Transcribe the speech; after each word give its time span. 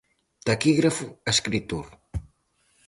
Taquígrafo 0.45 1.07
e 1.13 1.29
escritor. 1.35 1.87